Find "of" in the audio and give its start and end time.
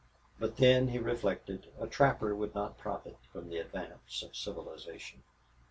4.23-4.35